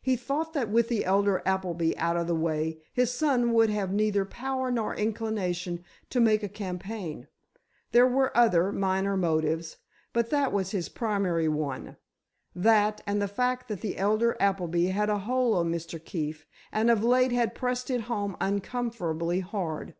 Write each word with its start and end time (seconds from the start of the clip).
He 0.00 0.16
thought 0.16 0.54
that 0.54 0.70
with 0.70 0.88
the 0.88 1.04
elder 1.04 1.42
Appleby 1.44 1.92
out 1.98 2.16
of 2.16 2.26
the 2.26 2.34
way, 2.34 2.80
his 2.94 3.12
son 3.12 3.52
would 3.52 3.68
have 3.68 3.92
neither 3.92 4.24
power 4.24 4.70
nor 4.70 4.94
inclination 4.94 5.84
to 6.08 6.20
make 6.20 6.42
a 6.42 6.48
campaign. 6.48 7.28
There 7.92 8.06
were 8.06 8.34
other, 8.34 8.72
minor 8.72 9.14
motives, 9.14 9.76
but 10.14 10.30
that 10.30 10.54
was 10.54 10.70
his 10.70 10.88
primary 10.88 11.48
one. 11.48 11.98
That, 12.56 13.02
and 13.06 13.20
the 13.20 13.28
fact 13.28 13.68
that 13.68 13.82
the 13.82 13.98
elder 13.98 14.38
Appleby 14.40 14.86
had 14.86 15.10
a 15.10 15.18
hold 15.18 15.54
on 15.58 15.70
Mr. 15.70 16.02
Keefe, 16.02 16.46
and 16.72 16.90
of 16.90 17.04
late 17.04 17.32
had 17.32 17.54
pressed 17.54 17.90
it 17.90 18.04
home 18.08 18.38
uncomfortably 18.40 19.40
hard. 19.40 19.94